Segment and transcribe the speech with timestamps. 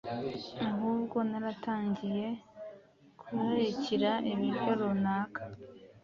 [0.67, 2.27] ahubwo naratangiye
[3.19, 5.41] kurarikira ibiryo runaka;